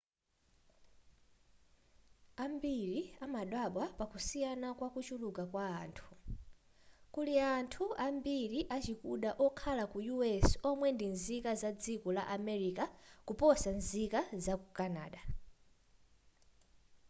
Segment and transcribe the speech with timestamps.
[2.45, 6.07] ambiri amadabwa pakusiyana kwakuchuluka kwa anthu
[7.13, 9.99] kuli anthu ambiri achikuda okhala ku
[10.33, 12.85] us omwe ndi nzika zadziko la america
[13.27, 15.21] kuposa nzika zaku canada